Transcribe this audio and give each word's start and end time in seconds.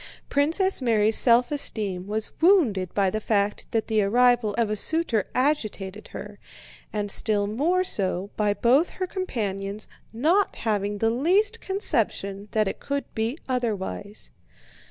Princess 0.29 0.81
Mary's 0.81 1.15
self 1.15 1.51
esteem 1.51 2.07
was 2.07 2.31
wounded 2.41 2.91
by 2.95 3.11
the 3.11 3.21
fact 3.21 3.71
that 3.71 3.85
the 3.85 4.01
arrival 4.01 4.55
of 4.57 4.71
a 4.71 4.75
suitor 4.75 5.27
agitated 5.35 6.07
her, 6.07 6.39
and 6.91 7.11
still 7.11 7.45
more 7.45 7.83
so 7.83 8.31
by 8.35 8.51
both 8.51 8.89
her 8.89 9.05
companions' 9.05 9.87
not 10.11 10.55
having 10.55 10.97
the 10.97 11.11
least 11.11 11.59
conception 11.61 12.47
that 12.49 12.67
it 12.67 12.79
could 12.79 13.05
be 13.13 13.37
otherwise. 13.47 14.31